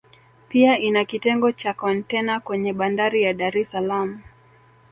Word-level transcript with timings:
pia 0.49 0.79
ina 0.79 1.05
kitengo 1.05 1.51
cha 1.51 1.73
kontena 1.73 2.39
kwenye 2.39 2.73
Bandari 2.73 3.23
ya 3.23 3.33
Dar 3.33 3.57
es 3.57 3.69
Salaam 3.69 4.19